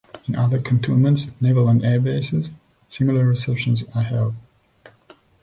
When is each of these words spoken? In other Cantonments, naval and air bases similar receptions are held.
In 0.27 0.35
other 0.35 0.59
Cantonments, 0.59 1.27
naval 1.39 1.69
and 1.69 1.85
air 1.85 1.99
bases 1.99 2.49
similar 2.89 3.23
receptions 3.23 3.83
are 3.93 4.01
held. 4.01 4.33